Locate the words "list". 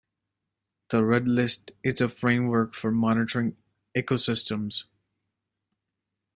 1.27-1.73